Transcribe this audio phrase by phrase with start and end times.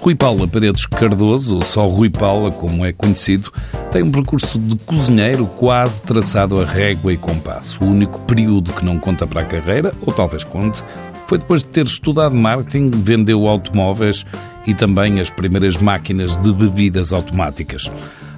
[0.00, 3.52] Rui Paula Paredes Cardoso, ou só Rui Paula, como é conhecido,
[3.92, 7.84] tem um percurso de cozinheiro quase traçado a régua e compasso.
[7.84, 10.82] O único período que não conta para a carreira, ou talvez conte,
[11.26, 14.24] foi depois de ter estudado marketing, vendeu automóveis
[14.66, 17.90] e também as primeiras máquinas de bebidas automáticas.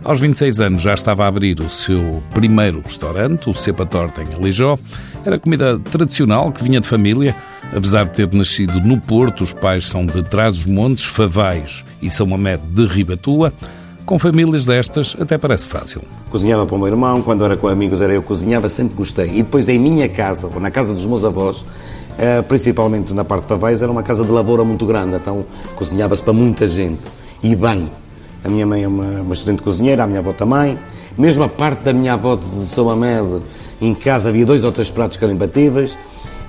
[0.04, 4.34] Aos 26 anos já estava a abrir o seu primeiro restaurante, o Cepa Torta em
[4.34, 4.76] Alijó.
[5.24, 7.36] Era comida tradicional que vinha de família.
[7.74, 12.64] Apesar de ter nascido no Porto, os pais são de Trás-os-Montes, Favaios e São Mamede
[12.66, 13.52] de Ribatua.
[14.04, 16.02] Com famílias destas, até parece fácil.
[16.30, 19.28] Cozinhava para o meu irmão, quando era com amigos era eu cozinhava, sempre gostei.
[19.30, 21.64] E depois em minha casa, ou na casa dos meus avós,
[22.18, 25.44] eh, principalmente na parte de Favais, era uma casa de lavoura muito grande, então
[25.76, 27.00] cozinhava-se para muita gente.
[27.40, 27.88] E bem,
[28.44, 30.78] a minha mãe é uma, uma excelente cozinheira, a minha avó também.
[31.16, 33.40] Mesmo a parte da minha avó de São Améde,
[33.80, 35.96] em casa havia dois ou três pratos que eram imbatíveis.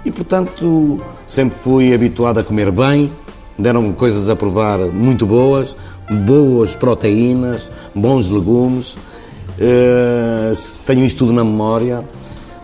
[0.05, 3.11] E, portanto, sempre fui habituado a comer bem,
[3.57, 5.75] deram coisas a provar muito boas,
[6.25, 8.97] boas proteínas, bons legumes.
[9.53, 12.03] Uh, tenho isto tudo na memória.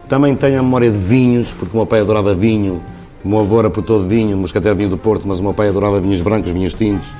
[0.08, 2.82] Também tenho a memória de vinhos, porque o meu pai adorava vinho.
[3.24, 5.70] O meu avô era por todo vinho, moscatel vinho do Porto, mas o meu pai
[5.70, 7.12] adorava vinhos brancos, vinhos tintos.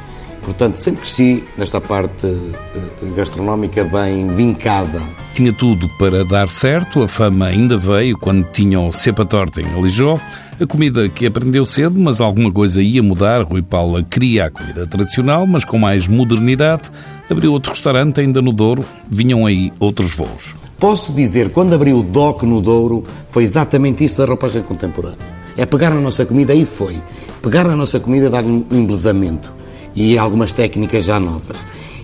[0.44, 5.02] Portanto, sempre cresci nesta parte eh, gastronómica bem vincada.
[5.34, 9.74] Tinha tudo para dar certo, a fama ainda veio quando tinham o Cepa Torta em
[9.74, 10.20] Alijó.
[10.60, 13.44] A comida que aprendeu cedo, mas alguma coisa ia mudar.
[13.44, 16.92] Rui Paula queria a comida tradicional, mas com mais modernidade.
[17.30, 18.84] Abriu outro restaurante ainda no Douro.
[19.10, 20.56] Vinham aí outros voos.
[20.78, 25.18] Posso dizer, quando abriu o DOC no Douro, foi exatamente isso da roupagem contemporânea.
[25.56, 26.98] É pegar na nossa comida, aí foi.
[27.42, 29.59] Pegar na nossa comida e dar-lhe um embelezamento
[30.00, 31.58] e algumas técnicas já novas.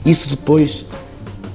[0.05, 0.85] Isso depois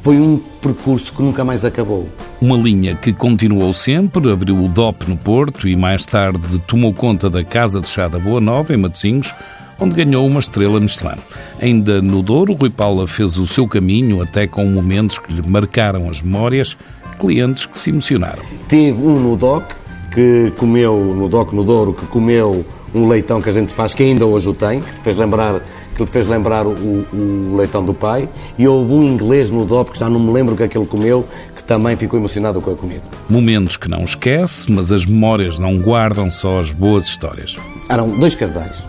[0.02, 2.08] foi um percurso que nunca mais acabou.
[2.41, 7.28] Uma linha que continuou sempre, abriu o DOP no Porto e mais tarde tomou conta
[7.28, 9.34] da Casa de Chá da Boa Nova, em Matosinhos,
[9.78, 11.18] onde ganhou uma estrela Michelin.
[11.61, 16.08] Ainda no Douro, Rui Paula fez o seu caminho, até com momentos que lhe marcaram
[16.08, 16.74] as memórias,
[17.18, 18.42] clientes que se emocionaram.
[18.67, 19.74] Teve um no DOC,
[20.14, 22.64] que comeu, no DOC no Douro, que comeu
[22.95, 25.61] um leitão que a gente faz, que ainda hoje o tem, que fez lembrar
[25.95, 28.28] que lhe fez lembrar o, o, leitão do pai,
[28.58, 30.78] e houve um inglês no DOP, que já não me lembro o que é que
[30.78, 33.02] ele comeu, que também ficou emocionado com a comida.
[33.28, 37.58] Momentos que não esquece, mas as memórias não guardam só as boas histórias.
[37.89, 38.84] Eram dois casais,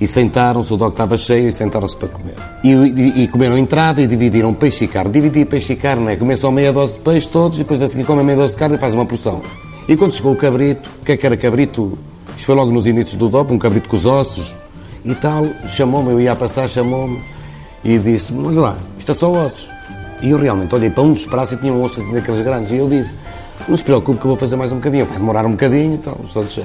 [0.00, 2.34] e sentaram-se, o DOC estava cheio, e sentaram-se para comer.
[2.64, 5.12] E, e, e, comeram entrada e dividiram peixe e carne.
[5.12, 7.88] Dividir peixe e carne é comer só meia dose de peixe todos, e depois a
[7.88, 9.42] seguir comem meia dose de carne e faz uma porção.
[9.88, 11.98] E quando chegou o cabrito, o que é que era cabrito?
[12.38, 14.54] Isto foi logo nos inícios do DOP, um cabrito com os ossos,
[15.04, 17.20] e tal, chamou-me, eu ia a passar, chamou-me
[17.82, 19.68] e disse-me, olha lá, isto é só ossos.
[20.22, 22.70] E eu realmente olhei para um dos pratos e tinha um osso assim daqueles grandes,
[22.70, 23.16] e eu disse,
[23.66, 25.98] não se preocupe que eu vou fazer mais um bocadinho, vai demorar um bocadinho e
[25.98, 26.62] tal, só deixar.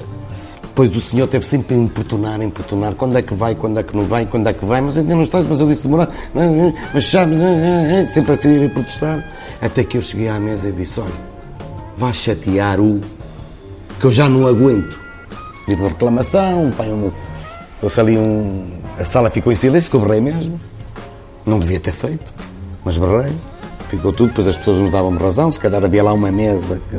[0.61, 3.83] Depois o senhor teve sempre a importunar, a importunar, quando é que vai, quando é
[3.83, 6.07] que não vai, quando é que vai, mas ainda não estás, mas eu disse demorar,
[6.93, 7.33] mas sabe,
[8.05, 9.27] sempre assim a protestar,
[9.59, 11.13] até que eu cheguei à mesa e disse, olha,
[11.97, 13.01] vá chatear o
[13.99, 15.01] que eu já não aguento.
[15.67, 17.11] Nível de reclamação, pai, um
[17.83, 18.65] Houve ali um.
[18.97, 20.57] A sala ficou em silêncio, que eu berrei mesmo.
[21.45, 22.33] Não devia ter feito,
[22.85, 23.33] mas berrei.
[23.89, 25.51] Ficou tudo, depois as pessoas nos davam razão.
[25.51, 26.97] Se calhar havia lá uma mesa que,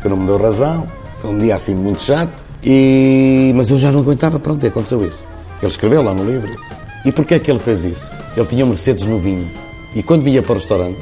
[0.00, 0.88] que não me deu razão.
[1.20, 2.42] Foi um dia assim muito chato.
[2.64, 3.52] E...
[3.54, 5.20] Mas eu já não aguentava, pronto, aconteceu isso.
[5.60, 6.58] Ele escreveu lá no livro.
[7.04, 8.10] E porquê é que ele fez isso?
[8.34, 9.46] Ele tinha um Mercedes no vinho.
[9.94, 10.98] E quando vinha para o restaurante,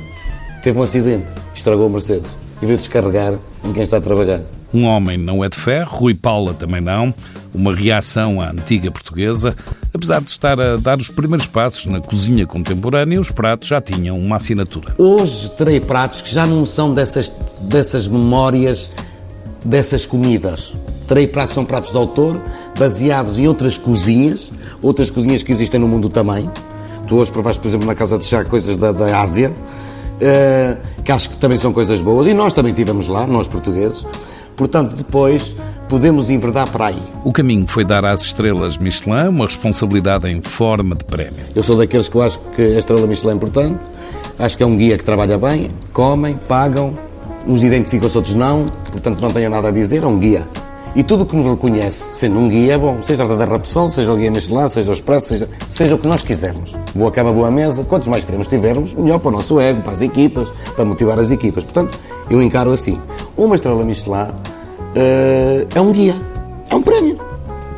[0.60, 4.40] teve um acidente, estragou o Mercedes e veio descarregar em quem está a trabalhar.
[4.72, 7.12] Um homem não é de ferro, Rui Paula também não.
[7.52, 9.54] Uma reação à antiga portuguesa.
[9.92, 14.16] Apesar de estar a dar os primeiros passos na cozinha contemporânea, os pratos já tinham
[14.16, 14.94] uma assinatura.
[14.96, 17.32] Hoje terei pratos que já não são dessas,
[17.62, 18.92] dessas memórias,
[19.64, 20.74] dessas comidas.
[21.08, 22.40] Terei pratos são pratos de autor,
[22.78, 26.48] baseados em outras cozinhas, outras cozinhas que existem no mundo também.
[27.08, 31.10] Tu hoje provaste, por exemplo, na casa de chá coisas da, da Ásia, uh, que
[31.10, 34.06] acho que também são coisas boas, e nós também tivemos lá, nós portugueses.
[34.60, 35.56] Portanto, depois
[35.88, 37.02] podemos enverdar para aí.
[37.24, 41.40] O caminho foi dar às estrelas Michelin uma responsabilidade em forma de prémio.
[41.56, 43.78] Eu sou daqueles que eu acho que a estrela Michelin é importante,
[44.38, 46.94] acho que é um guia que trabalha bem, comem, pagam,
[47.46, 50.46] uns identificam-se, outros não, portanto não tenho nada a dizer, é um guia.
[50.94, 52.98] E tudo o que nos reconhece, sendo um guia, é bom.
[53.02, 56.06] Seja a da Rapsol, seja o guia Michelin, seja o Expresso, seja, seja o que
[56.08, 56.76] nós quisermos.
[56.94, 57.84] Boa cama, boa mesa.
[57.84, 61.30] Quantos mais prêmios tivermos, melhor para o nosso ego, para as equipas, para motivar as
[61.30, 61.62] equipas.
[61.62, 61.96] Portanto,
[62.30, 62.98] eu encaro assim.
[63.36, 66.16] Uma estrela Michelin uh, é um guia,
[66.68, 67.18] é um prémio.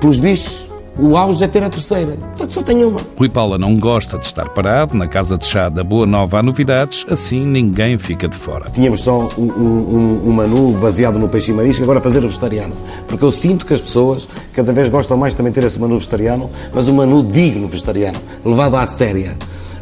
[0.00, 2.16] Pelos bichos, O auge é ter a terceira.
[2.16, 3.00] Portanto, só tenho uma.
[3.16, 4.94] Rui Paula não gosta de estar parado.
[4.94, 8.70] Na casa de chá da Boa Nova há novidades, assim ninguém fica de fora.
[8.70, 12.74] Tínhamos só um, um, um menu baseado no peixe e marisco, agora fazer o vegetariano.
[13.08, 15.96] Porque eu sinto que as pessoas cada vez gostam mais também de ter esse menu
[15.96, 19.34] vegetariano, mas um menu digno vegetariano, levado à séria.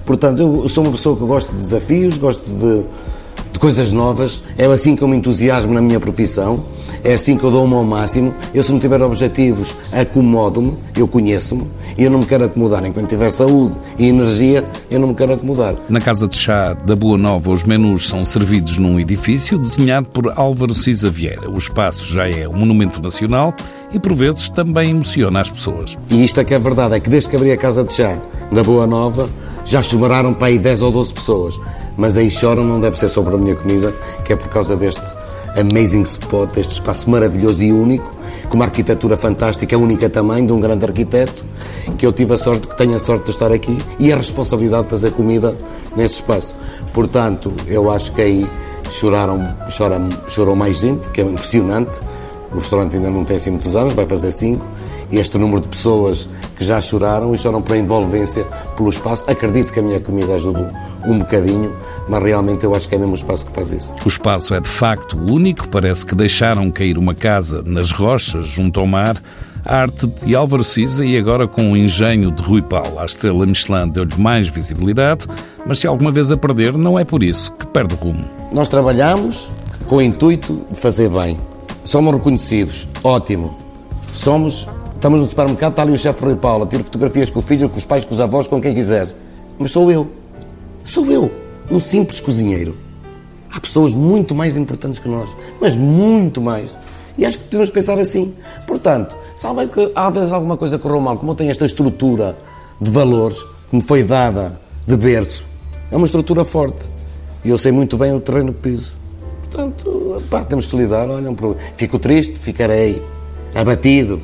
[0.06, 2.84] Portanto, eu sou uma pessoa que gosta de desafios, gosto de
[3.60, 6.64] coisas novas, é assim que eu me entusiasmo na minha profissão
[7.02, 8.34] é assim que eu dou-me ao máximo.
[8.54, 11.66] Eu, se não tiver objetivos, acomodo-me, eu conheço-me
[11.96, 12.84] e eu não me quero acomodar.
[12.84, 15.74] Enquanto tiver saúde e energia, eu não me quero acomodar.
[15.88, 20.32] Na Casa de Chá da Boa Nova, os menus são servidos num edifício desenhado por
[20.36, 21.50] Álvaro Cisa Vieira.
[21.50, 23.54] O espaço já é um monumento nacional
[23.92, 25.96] e, por vezes, também emociona as pessoas.
[26.10, 28.16] E isto é que é verdade, é que desde que abri a Casa de Chá
[28.52, 29.28] da Boa Nova,
[29.70, 31.60] já choraram para aí 10 ou 12 pessoas.
[31.96, 33.94] Mas aí choram não deve ser sobre a minha comida,
[34.24, 35.00] que é por causa deste
[35.56, 38.10] amazing spot, este espaço maravilhoso e único,
[38.48, 41.44] com uma arquitetura fantástica, única também, de um grande arquiteto,
[41.96, 44.84] que eu tive a sorte, que tenho a sorte de estar aqui, e a responsabilidade
[44.84, 45.56] de fazer comida
[45.96, 46.56] neste espaço.
[46.92, 48.46] Portanto, eu acho que aí
[48.90, 51.92] choraram, choram, chorou mais gente, que é impressionante.
[52.50, 54.66] O restaurante ainda não tem assim muitos anos, vai fazer cinco,
[55.12, 56.28] e este número de pessoas
[56.60, 58.44] que já choraram e choram pela envolvência,
[58.76, 59.24] pelo espaço.
[59.26, 60.70] Acredito que a minha comida ajuda
[61.06, 61.74] um bocadinho,
[62.06, 63.90] mas realmente eu acho que é mesmo o espaço que faz isso.
[64.04, 68.78] O espaço é de facto único, parece que deixaram cair uma casa nas rochas junto
[68.78, 69.16] ao mar.
[69.64, 72.98] A arte de Álvaro Cisa e agora com o engenho de Rui Paulo.
[72.98, 75.26] A estrela Michelin deu-lhe mais visibilidade,
[75.64, 78.22] mas se alguma vez a perder, não é por isso que perde rumo.
[78.52, 79.50] Nós trabalhamos
[79.86, 81.38] com o intuito de fazer bem.
[81.84, 83.56] Somos reconhecidos, ótimo.
[84.12, 84.68] Somos
[85.00, 87.78] Estamos no supermercado, está ali o chefe Rui Paula, tiro fotografias com o filho, com
[87.78, 89.08] os pais, com os avós, com quem quiser.
[89.58, 90.06] Mas sou eu.
[90.84, 91.32] Sou eu,
[91.70, 92.76] um simples cozinheiro.
[93.50, 96.76] Há pessoas muito mais importantes que nós, mas muito mais.
[97.16, 98.34] E acho que devemos pensar assim.
[98.66, 99.46] Portanto, se
[99.94, 102.36] há vezes alguma coisa correu mal, como eu tenho esta estrutura
[102.78, 103.38] de valores
[103.70, 105.46] que me foi dada de berço,
[105.90, 106.86] é uma estrutura forte.
[107.42, 108.92] E eu sei muito bem o terreno que piso.
[109.44, 111.08] Portanto, pá, temos que lidar.
[111.08, 111.62] Olha, um problema.
[111.74, 113.02] Fico triste, ficarei
[113.54, 114.20] abatido,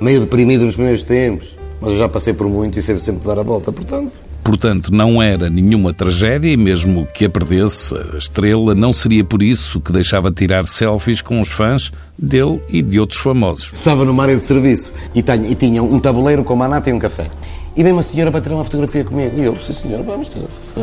[0.00, 3.38] meio deprimido nos primeiros tempos, mas eu já passei por muito e sempre sempre dar
[3.38, 4.12] a volta, portanto.
[4.42, 9.42] Portanto, não era nenhuma tragédia e mesmo que a perdesse, a estrela não seria por
[9.42, 13.72] isso que deixava tirar selfies com os fãs dele e de outros famosos.
[13.72, 16.92] Estava numa área de serviço e, tenho, e tinha um tabuleiro com uma nata e
[16.92, 17.28] um café.
[17.76, 19.32] E vem uma senhora para tirar uma fotografia comigo.
[19.36, 20.30] E eu, sim senhora, vamos,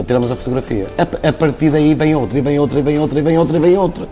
[0.06, 0.88] tiramos a fotografia.
[0.98, 3.58] A, a partir daí vem outra, e vem outra, e vem outra, e vem outra,
[3.58, 4.08] e vem outra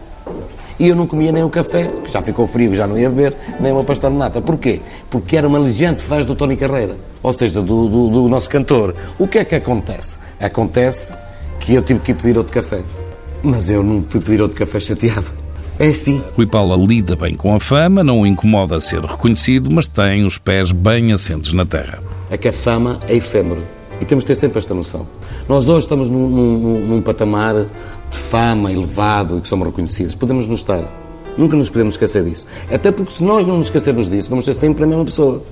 [0.82, 3.36] e eu não comia nem o café, que já ficou frio, já não ia beber,
[3.60, 4.42] nem uma pastel de nata.
[4.42, 4.82] Porquê?
[5.12, 8.96] Porque era uma legente faz do Tony Carreira, ou seja, do, do, do nosso cantor.
[9.20, 10.18] O que é que acontece?
[10.40, 11.14] Acontece
[11.60, 12.82] que eu tive que ir pedir outro café.
[13.44, 15.32] Mas eu não fui pedir outro café chateado.
[15.78, 16.20] É assim.
[16.36, 20.40] Rui Paula lida bem com a fama, não o incomoda ser reconhecido, mas tem os
[20.40, 22.02] pés bem assentes na terra.
[22.32, 23.62] É que a fama é efêmero.
[24.02, 25.08] E temos de ter sempre esta noção.
[25.48, 27.54] Nós hoje estamos num, num, num patamar
[28.10, 30.16] de fama elevado e que somos reconhecidos.
[30.16, 30.84] Podemos nos estar.
[31.38, 32.48] Nunca nos podemos esquecer disso.
[32.72, 35.44] Até porque se nós não nos esquecermos disso, vamos ser sempre a mesma pessoa.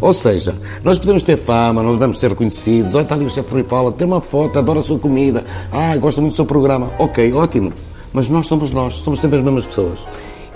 [0.00, 2.94] Ou seja, nós podemos ter fama, não podemos ser reconhecidos.
[2.94, 5.42] Olha, está ali o chefe Rui Paula, tem uma foto, adora a sua comida.
[5.72, 6.90] Ah, gosta muito do seu programa.
[6.98, 7.72] Ok, ótimo.
[8.12, 10.06] Mas nós somos nós, somos sempre as mesmas pessoas.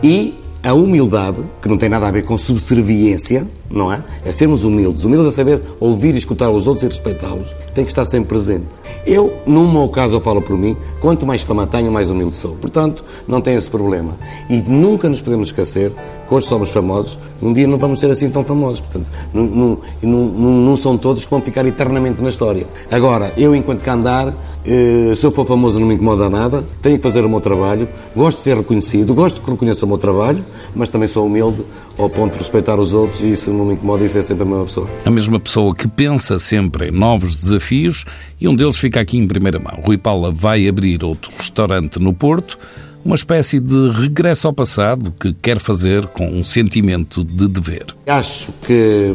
[0.03, 4.03] E a humildade, que não tem nada a ver com subserviência, não é?
[4.25, 5.05] É sermos humildes.
[5.05, 7.55] Humildes a saber ouvir e escutar os outros e respeitá-los.
[7.75, 8.67] Tem que estar sempre presente.
[9.07, 12.57] Eu, no meu caso, falo por mim, quanto mais fama tenho, mais humilde sou.
[12.57, 14.17] Portanto, não tem esse problema.
[14.51, 15.93] E nunca nos podemos esquecer
[16.29, 18.81] que hoje somos famosos, um dia não vamos ser assim tão famosos.
[18.81, 22.67] Portanto, não, não, não, não são todos que vão ficar eternamente na história.
[22.91, 26.99] Agora, eu, enquanto que andar, eh, se eu for famoso não me incomoda nada, tenho
[26.99, 30.45] que fazer o meu trabalho, gosto de ser reconhecido, gosto que reconheça o meu trabalho,
[30.77, 31.65] mas também sou humilde
[31.97, 34.47] ao ponto de respeitar os outros e isso não me incomoda, isso é sempre a
[34.47, 34.87] mesma pessoa.
[35.07, 38.05] A mesma pessoa que pensa sempre em novos desafios
[38.39, 39.81] e um deles fica aqui em primeira mão.
[39.83, 42.59] Rui Paula vai abrir outro restaurante no Porto,
[43.09, 47.87] uma espécie de regresso ao passado que quer fazer com um sentimento de dever.
[48.07, 49.15] Acho que,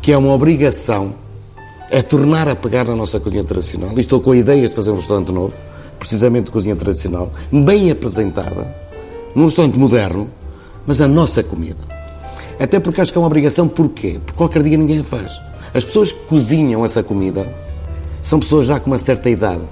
[0.00, 1.12] que é uma obrigação
[1.90, 3.98] é tornar a pegar na nossa cozinha tradicional.
[3.98, 5.52] Estou com ideias de fazer um restaurante novo,
[5.98, 8.72] precisamente de cozinha tradicional, bem apresentada,
[9.34, 10.30] num restaurante moderno,
[10.86, 11.80] mas a nossa comida.
[12.56, 14.20] Até porque acho que é uma obrigação, porquê?
[14.24, 15.32] Porque qualquer dia ninguém a faz.
[15.74, 17.52] As pessoas que cozinham essa comida
[18.22, 19.62] são pessoas já com uma certa idade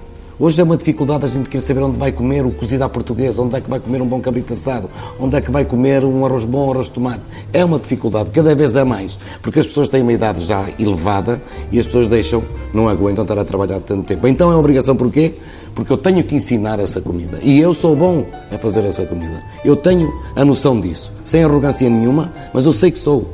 [0.42, 3.42] Hoje é uma dificuldade a gente querer saber onde vai comer o cozido à portuguesa,
[3.42, 6.24] onde é que vai comer um bom cabrito assado, onde é que vai comer um
[6.24, 7.20] arroz bom, um arroz de tomate.
[7.52, 11.42] É uma dificuldade, cada vez é mais, porque as pessoas têm uma idade já elevada
[11.70, 12.42] e as pessoas deixam,
[12.72, 14.26] não aguentam estar a trabalhar tanto tempo.
[14.26, 15.34] Então é uma obrigação, porquê?
[15.74, 17.38] Porque eu tenho que ensinar essa comida.
[17.42, 19.42] E eu sou bom a fazer essa comida.
[19.62, 23.30] Eu tenho a noção disso, sem arrogância nenhuma, mas eu sei que sou.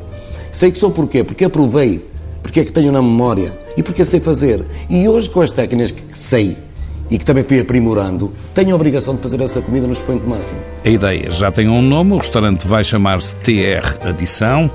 [0.51, 1.23] Sei que sou porquê?
[1.23, 2.05] Porque aprovei,
[2.43, 4.67] porque é que tenho na memória e porque sei fazer.
[4.91, 6.66] E hoje, com as técnicas que sei
[7.11, 10.59] e que também fui aprimorando, tenho a obrigação de fazer essa comida no expoente máximo.
[10.85, 14.71] A ideia já tem um nome, o restaurante vai chamar-se TR Adição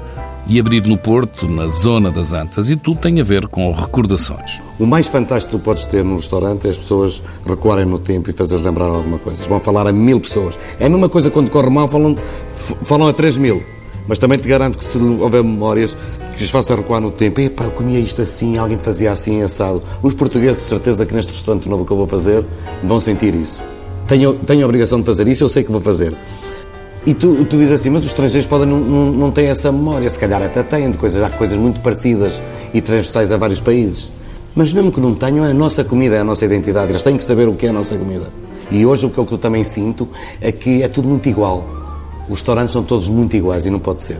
[0.47, 4.61] e abrir no Porto, na zona das Antas, e tudo tem a ver com recordações.
[4.79, 8.33] O mais fantástico que podes ter num restaurante é as pessoas recuarem no tempo e
[8.33, 9.39] fazer lembrar alguma coisa.
[9.39, 10.57] Eles vão falar a mil pessoas.
[10.79, 12.17] É a mesma coisa quando corre mal, falam,
[12.81, 13.63] falam a três mil.
[14.07, 15.95] Mas também te garanto que se houver memórias
[16.35, 19.81] que os faça recuar no tempo, epá, eu comia isto assim, alguém fazia assim, assado.
[20.01, 22.43] Os portugueses, de certeza que neste restaurante novo que eu vou fazer,
[22.83, 23.61] vão sentir isso.
[24.07, 26.15] Tenho, tenho a obrigação de fazer isso, eu sei que vou fazer.
[27.05, 30.07] E tu, tu dizes assim, mas os estrangeiros podem não, não, não têm essa memória,
[30.07, 32.39] se calhar até têm, de coisas, há coisas muito parecidas
[32.73, 34.09] e transversais a vários países.
[34.53, 37.17] Mas mesmo que não tenham, é a nossa comida, é a nossa identidade, eles têm
[37.17, 38.27] que saber o que é a nossa comida.
[38.69, 40.07] E hoje o que eu também sinto
[40.39, 41.80] é que é tudo muito igual.
[42.31, 44.17] Os restaurantes são todos muito iguais e não pode ser.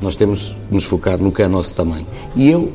[0.00, 2.06] Nós temos que nos focar no que é nosso também.
[2.36, 2.72] E eu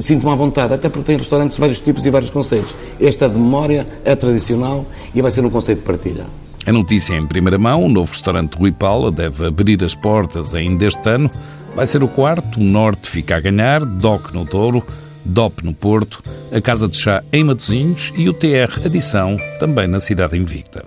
[0.00, 2.74] sinto-me à vontade, até porque tem restaurantes de vários tipos e vários conceitos.
[3.00, 6.26] Esta de memória é tradicional e vai ser um conceito de partilha.
[6.66, 10.84] A notícia em primeira mão: o novo restaurante Rui Paula deve abrir as portas ainda
[10.84, 11.30] este ano.
[11.76, 14.84] Vai ser o quarto, o Norte fica a ganhar, DOC no Douro,
[15.24, 16.20] DOP no Porto,
[16.52, 20.84] a Casa de Chá em Matosinhos e o TR Adição, também na cidade invicta.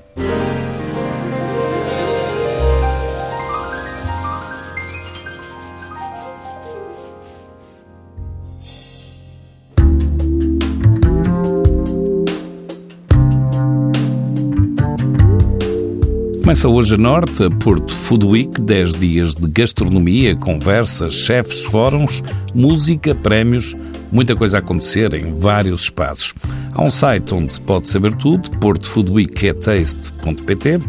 [16.46, 22.24] Começa hoje a norte, a Porto Food Week, 10 dias de gastronomia, conversas, chefes, fóruns,
[22.54, 23.76] música, prémios,
[24.12, 26.36] muita coisa a acontecer em vários espaços.
[26.72, 30.80] Há um site onde se pode saber tudo, portofoodweeketaste.pt,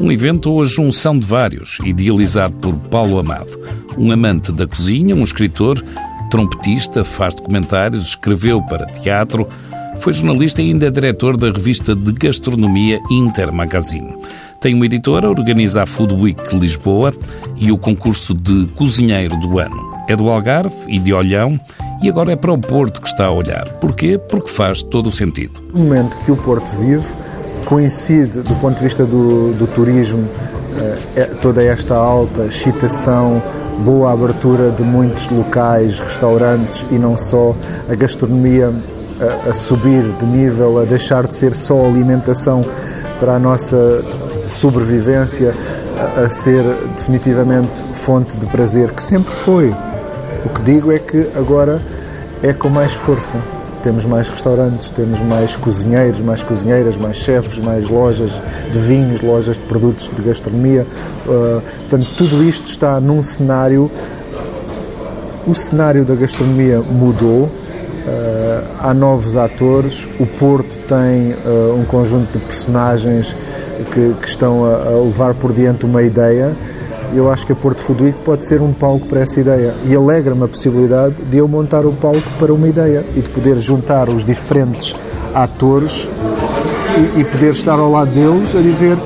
[0.00, 3.56] um evento ou a junção de vários, idealizado por Paulo Amado,
[3.96, 5.80] um amante da cozinha, um escritor,
[6.28, 9.46] trompetista, faz documentários, escreveu para teatro,
[9.98, 14.12] foi jornalista e ainda é diretor da revista de gastronomia Inter Magazine.
[14.64, 17.12] Tem uma editora, organiza a Food Week Lisboa
[17.54, 19.94] e o concurso de cozinheiro do ano.
[20.08, 21.60] É do Algarve e de Olhão
[22.02, 23.68] e agora é para o Porto que está a olhar.
[23.74, 24.16] Porquê?
[24.16, 25.62] Porque faz todo o sentido.
[25.74, 27.04] O momento que o Porto vive
[27.66, 30.26] coincide, do ponto de vista do, do turismo,
[30.78, 33.42] eh, é toda esta alta excitação,
[33.84, 37.54] boa abertura de muitos locais, restaurantes e não só,
[37.86, 38.72] a gastronomia
[39.20, 42.62] a, a subir de nível, a deixar de ser só alimentação
[43.20, 44.02] para a nossa
[44.46, 45.54] sobrevivência
[46.16, 46.62] a, ser
[46.96, 49.74] definitivamente fonte de prazer, que sempre foi.
[50.44, 51.80] O que digo é que agora
[52.42, 53.38] é com mais força.
[53.82, 59.58] Temos mais restaurantes, temos mais cozinheiros, mais cozinheiras, mais chefes, mais lojas de vinhos, lojas
[59.58, 60.86] de produtos de gastronomia.
[61.26, 63.90] Uh, portanto, tudo isto está num cenário.
[65.46, 67.50] O cenário da gastronomia mudou,
[68.04, 73.34] Uh, há novos atores, o Porto tem uh, um conjunto de personagens
[73.94, 76.54] que, que estão a, a, levar por diante uma ideia.
[77.14, 80.42] Eu acho que a Porto Week pode ser um palco para essa ideia e alegra-me
[80.42, 84.08] a possibilidade de eu montar o um palco para uma ideia e de poder juntar
[84.08, 84.96] os diferentes
[85.32, 86.08] atores
[87.16, 88.98] e, e poder estar ao lado deles a dizer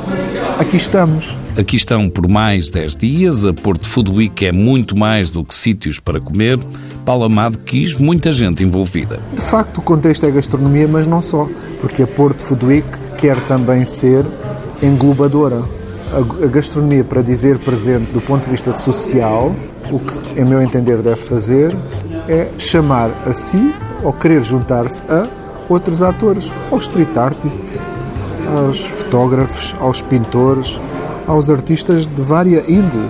[0.58, 1.36] aqui estamos.
[1.56, 3.44] Aqui estão por mais 10 dias.
[3.44, 6.58] A Porto Food Week é muito mais do que sítios para comer.
[7.04, 9.18] Paulo Amado quis muita gente envolvida.
[9.32, 11.48] De facto, o contexto é gastronomia, mas não só,
[11.80, 14.24] porque a Porto Food Week quer também ser
[14.82, 15.62] englobadora.
[16.12, 19.54] A, gastronomia, para dizer presente do ponto de vista social,
[19.90, 21.76] o que, em meu entender, deve fazer
[22.28, 25.26] é chamar a si ou querer juntar-se a
[25.68, 27.78] outros atores, aos street artists,
[28.56, 30.80] aos fotógrafos, aos pintores,
[31.26, 33.08] aos artistas de vária índole.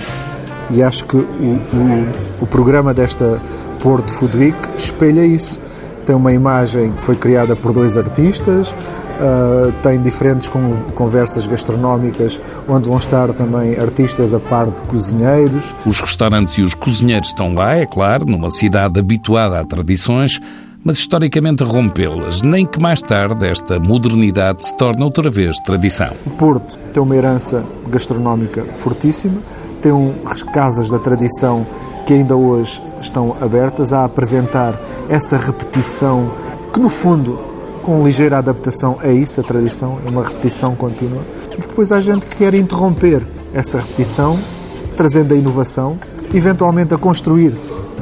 [0.71, 3.41] E acho que o, o, o programa desta
[3.81, 5.61] Porto Food Week espelha isso.
[6.05, 8.75] Tem uma imagem que foi criada por dois artistas,
[9.19, 10.49] Uh, tem diferentes
[10.95, 15.75] conversas gastronómicas onde vão estar também artistas a par de cozinheiros.
[15.85, 20.41] Os restaurantes e os cozinheiros estão lá, é claro, numa cidade habituada a tradições,
[20.85, 26.13] mas historicamente rompê-las, nem que mais tarde esta modernidade se torne outra vez tradição.
[26.25, 29.41] O Porto tem uma herança gastronómica fortíssima,
[29.83, 30.15] tem um,
[30.53, 31.67] casas da tradição
[32.07, 34.75] que ainda hoje estão abertas a apresentar
[35.09, 36.31] essa repetição
[36.73, 37.48] que no fundo
[37.89, 41.23] com ligeira adaptação a isso, a tradição, é uma repetição contínua,
[41.57, 43.23] e depois há gente que quer interromper
[43.55, 44.39] essa repetição,
[44.95, 45.99] trazendo a inovação,
[46.35, 47.55] eventualmente a construir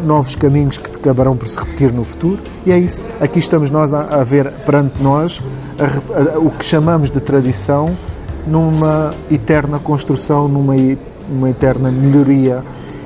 [0.04, 3.04] novos caminhos que acabarão por se repetir no futuro, e é isso.
[3.20, 5.40] Aqui estamos nós a, a ver perante nós
[5.78, 7.96] a, a, o que chamamos de tradição
[8.44, 10.74] numa eterna construção, numa,
[11.30, 12.60] numa eterna melhoria,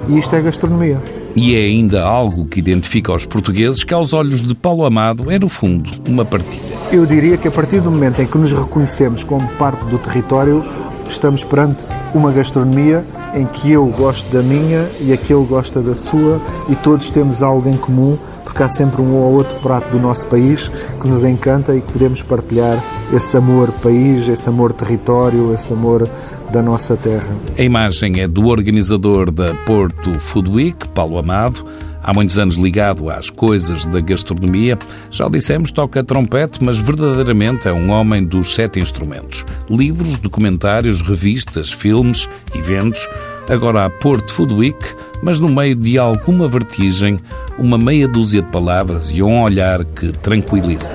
[0.08, 1.19] e isto é gastronomia.
[1.36, 5.38] E é ainda algo que identifica os portugueses que, aos olhos de Paulo Amado, é,
[5.38, 6.60] no fundo, uma partilha.
[6.92, 10.64] Eu diria que a partir do momento em que nos reconhecemos como parte do território,
[11.08, 11.84] estamos perante
[12.14, 17.10] uma gastronomia em que eu gosto da minha e aquele gosta da sua e todos
[17.10, 18.18] temos algo em comum
[18.50, 20.68] porque há sempre um ou outro prato do nosso país
[21.00, 22.76] que nos encanta e que podemos partilhar
[23.12, 26.08] esse amor país, esse amor território, esse amor
[26.52, 27.28] da nossa terra.
[27.56, 31.64] A imagem é do organizador da Porto Food Week, Paulo Amado,
[32.02, 34.76] há muitos anos ligado às coisas da gastronomia.
[35.12, 39.44] Já o dissemos, toca trompete, mas verdadeiramente é um homem dos sete instrumentos.
[39.70, 43.08] Livros, documentários, revistas, filmes, eventos.
[43.48, 44.78] Agora há Porto Food Week,
[45.22, 47.20] mas no meio de alguma vertigem,
[47.60, 50.92] uma meia dúzia de palavras e um olhar que tranquiliza.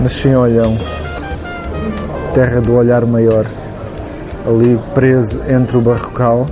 [0.00, 0.76] Nasci em Olhão,
[2.34, 3.46] terra do olhar maior,
[4.44, 6.48] ali preso entre o barrocal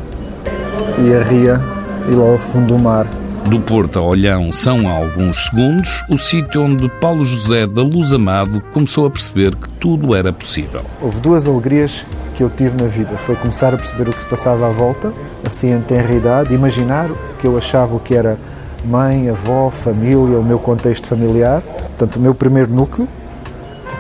[1.05, 1.61] e a ria
[2.09, 3.05] e lá ao fundo do mar.
[3.49, 8.61] Do Porto a Olhão são alguns segundos o sítio onde Paulo José da Luz Amado
[8.73, 10.83] começou a perceber que tudo era possível.
[11.03, 12.05] Houve duas alegrias
[12.37, 13.17] que eu tive na vida.
[13.17, 15.13] Foi começar a perceber o que se passava à volta,
[15.45, 18.39] assim em tenra idade, imaginar o que eu achava que era
[18.85, 21.63] mãe, avó, família, o meu contexto familiar.
[21.63, 23.09] Portanto, o meu primeiro núcleo.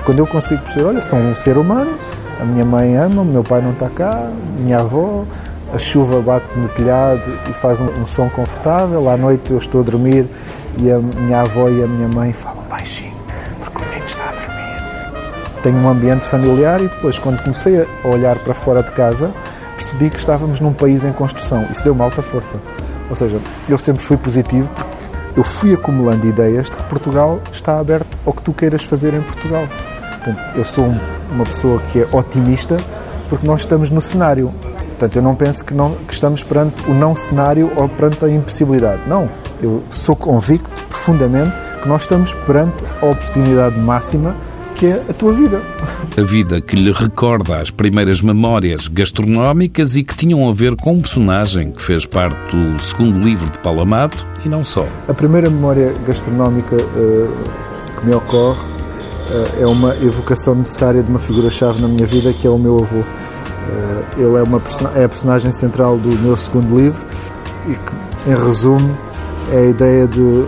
[0.04, 1.92] Quando eu consigo perceber, olha, sou um ser humano,
[2.40, 5.24] a minha mãe ama, o meu pai não está cá, minha avó,
[5.74, 9.10] a chuva bate no telhado e faz um, um, som confortável.
[9.10, 10.26] À noite eu estou a dormir
[10.78, 13.14] e a minha avó e a minha mãe falam baixinho,
[13.60, 15.62] porque o menino está a dormir.
[15.62, 19.32] Tenho um ambiente familiar e depois, quando comecei a olhar para fora de casa,
[19.74, 21.66] percebi que estávamos num país em construção.
[21.70, 22.56] Isso deu-me alta força.
[23.08, 24.98] Ou seja, eu sempre fui positivo porque
[25.38, 29.22] eu fui acumulando ideias de que Portugal está aberto ao que tu queiras fazer em
[29.22, 29.68] Portugal.
[30.16, 30.92] Portanto, eu sou
[31.30, 32.76] uma pessoa que é otimista
[33.28, 34.52] porque nós estamos no cenário.
[34.88, 38.28] Portanto, eu não penso que, não, que estamos perante o não cenário ou perante a
[38.28, 39.02] impossibilidade.
[39.06, 39.28] Não.
[39.62, 44.34] Eu sou convicto profundamente que nós estamos perante a oportunidade máxima
[44.78, 45.60] que é a tua vida.
[46.16, 50.92] A vida que lhe recorda as primeiras memórias gastronómicas e que tinham a ver com
[50.92, 54.86] um personagem que fez parte do segundo livro de Paulo Amado e não só.
[55.08, 61.18] A primeira memória gastronómica uh, que me ocorre uh, é uma evocação necessária de uma
[61.18, 62.98] figura-chave na minha vida que é o meu avô.
[62.98, 63.04] Uh,
[64.16, 64.62] ele é, uma,
[64.94, 67.04] é a personagem central do meu segundo livro
[67.66, 68.96] e que, em resumo,
[69.52, 70.44] é a ideia de,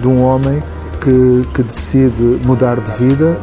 [0.00, 0.62] de um homem
[0.98, 3.38] que, que decide mudar de vida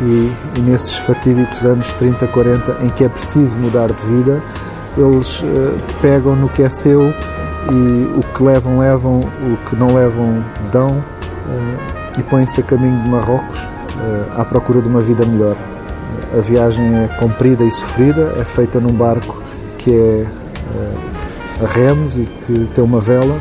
[0.00, 4.42] e, e, nesses fatídicos anos 30, 40 em que é preciso mudar de vida,
[4.96, 7.08] eles uh, pegam no que é seu
[7.70, 13.02] e o que levam, levam, o que não levam, dão uh, e põem-se a caminho
[13.02, 15.56] de Marrocos uh, à procura de uma vida melhor.
[16.36, 19.42] A viagem é comprida e sofrida, é feita num barco
[19.78, 20.26] que é
[21.62, 23.38] a remos e que tem uma vela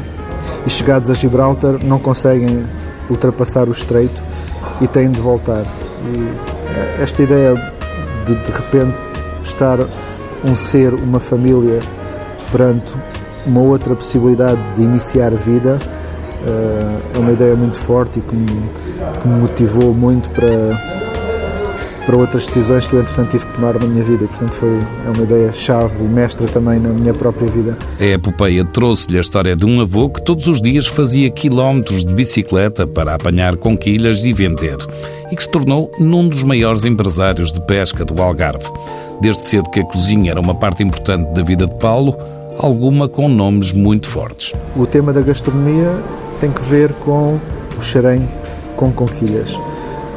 [0.65, 2.65] e chegados a Gibraltar não conseguem
[3.09, 4.21] ultrapassar o estreito
[4.81, 5.63] e têm de voltar.
[5.63, 6.19] E
[6.69, 7.53] eh, esta ideia
[8.25, 8.97] de de repente
[9.43, 9.79] estar
[10.43, 11.79] um ser, uma família
[12.51, 12.93] perante
[13.45, 15.79] uma outra possibilidade de iniciar vida
[16.45, 18.45] eh, é uma ideia muito forte e que me,
[19.21, 21.06] que me motivou muito para
[22.07, 24.69] para outras decisões que eu entretanto tive que tomar na minha vida e portanto foi
[24.69, 27.77] é uma ideia chave e mestra também na minha própria vida.
[27.99, 32.13] A epopeia trouxe-lhe a história de um avô que todos os dias fazia quilómetros de
[32.13, 34.77] bicicleta para apanhar conquilhas e vender
[35.29, 38.71] e que se tornou num dos maiores empresários de pesca do Algarve.
[39.19, 42.15] Desde cedo que a cozinha era uma parte importante da vida de Paulo,
[42.57, 44.53] alguma com nomes muito fortes.
[44.77, 45.99] O tema da gastronomia
[46.39, 47.37] tem que ver com
[47.77, 48.25] o xarém
[48.77, 49.59] com conquilhas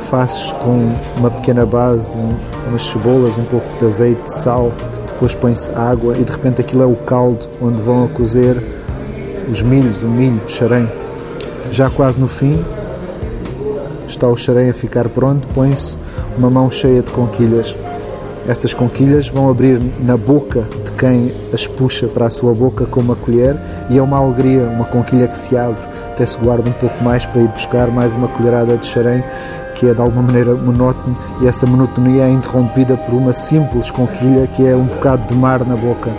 [0.00, 2.34] fazes com uma pequena base, um,
[2.68, 4.72] umas cebolas, um pouco de azeite, sal,
[5.06, 8.56] depois põe-se água e de repente aquilo é o caldo onde vão a cozer
[9.50, 10.88] os milhos, o milho, o xarém.
[11.70, 12.64] Já quase no fim,
[14.06, 15.96] está o xarém a ficar pronto, põe-se
[16.38, 17.76] uma mão cheia de conquilhas.
[18.48, 23.00] Essas conquilhas vão abrir na boca de quem as puxa para a sua boca com
[23.00, 23.56] uma colher
[23.90, 27.26] e é uma alegria, uma conquilha que se abre, até se guarda um pouco mais
[27.26, 29.22] para ir buscar mais uma colherada de xarém
[29.80, 34.46] que é de alguma maneira monótono e essa monotonia é interrompida por uma simples conquilha
[34.46, 36.12] que é um bocado de mar na boca.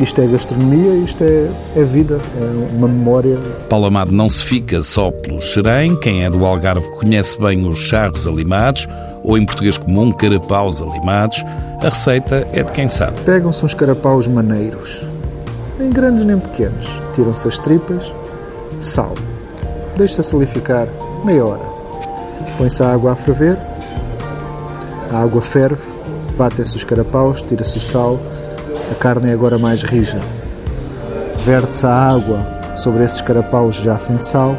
[0.00, 3.38] Isto é gastronomia, isto é, é vida, é uma memória.
[3.68, 7.78] Paulo Amado não se fica só pelo xerém, quem é do Algarve conhece bem os
[7.78, 8.88] charros alimados,
[9.22, 11.44] ou em português comum, carapaus alimados.
[11.80, 13.20] A receita é de quem sabe.
[13.20, 15.06] Pegam-se uns carapaus maneiros,
[15.78, 16.98] nem grandes nem pequenos.
[17.14, 18.12] Tiram-se as tripas,
[18.80, 19.14] sal.
[19.96, 20.88] Deixa-se ali ficar
[21.24, 21.73] meia hora
[22.52, 23.58] põe-se a água a ferver,
[25.10, 25.82] a água ferve,
[26.36, 28.18] batem-se os carapaus, tira-se o sal,
[28.90, 30.20] a carne é agora mais rija.
[31.44, 32.38] Verte-se a água
[32.76, 34.56] sobre esses carapaus já sem sal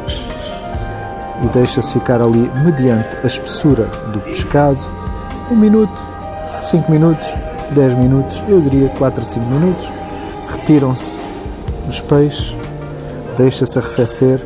[1.44, 4.80] e deixa-se ficar ali mediante a espessura do pescado
[5.52, 6.04] um minuto,
[6.62, 7.28] cinco minutos,
[7.72, 9.88] dez minutos, eu diria quatro a cinco minutos.
[10.50, 11.18] Retiram-se
[11.88, 12.56] os peixes,
[13.38, 14.42] deixa-se arrefecer,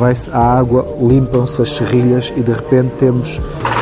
[0.00, 3.38] vai-se à água, limpam-se as serrilhas e de repente temos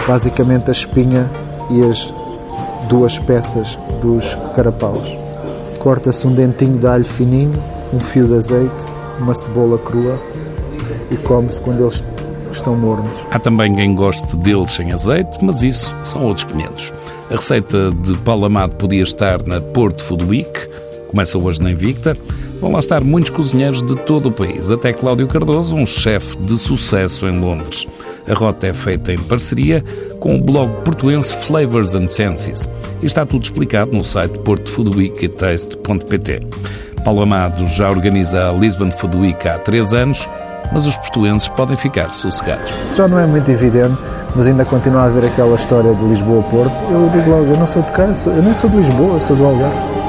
[0.06, 1.30] basicamente a espinha
[1.70, 2.12] e as
[2.88, 5.16] duas peças dos carapaus.
[5.78, 7.54] Corta-se um dentinho de alho fininho,
[7.94, 8.84] um fio de azeite,
[9.20, 10.18] uma cebola crua
[11.08, 12.02] e come-se quando eles
[12.50, 13.24] estão mornos.
[13.30, 16.92] Há também quem goste deles sem azeite, mas isso são outros 500.
[17.30, 20.50] A receita de Paulo Amado podia estar na Porto Food Week,
[21.08, 22.16] começa hoje na Invicta.
[22.60, 26.58] Vão lá estar muitos cozinheiros de todo o país, até Cláudio Cardoso, um chefe de
[26.58, 27.86] sucesso em Londres.
[28.28, 29.82] A rota é feita em parceria
[30.20, 32.68] com o blog portuense Flavors and Senses
[33.00, 36.46] e está tudo explicado no site portofoodweektaste.pt.
[37.04, 40.28] Paulo Amado já organiza a Lisbon Food Week há três anos,
[40.72, 42.72] mas os portuenses podem ficar sossegados.
[42.96, 43.96] Já não é muito evidente,
[44.34, 46.72] mas ainda continua a haver aquela história de Lisboa-Porto.
[46.90, 49.44] Eu digo logo, eu não sou de cá, eu nem sou de Lisboa, sou do
[49.44, 50.07] Algarve.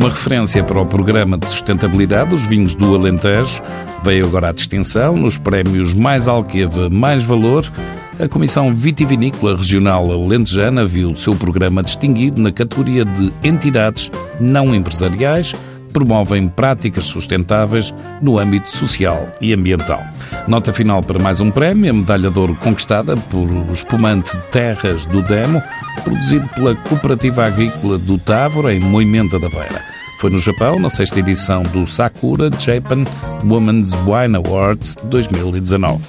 [0.00, 3.60] Uma referência para o programa de sustentabilidade dos vinhos do Alentejo
[4.02, 7.70] veio agora à distinção nos prémios Mais Alqueva, Mais Valor.
[8.18, 14.10] A Comissão Vitivinícola Regional Alentejana viu o seu programa distinguido na categoria de entidades
[14.40, 15.54] não empresariais
[15.92, 20.02] promovem práticas sustentáveis no âmbito social e ambiental.
[20.46, 25.04] Nota final para mais um prémio, a medalha de ouro conquistada por o espumante Terras
[25.04, 25.62] do Demo,
[26.04, 29.89] produzido pela Cooperativa Agrícola do Távora, em Moimenta da Beira.
[30.20, 33.04] Foi no Japão, na sexta edição do Sakura Japan
[33.42, 36.04] Women's Wine Awards 2019.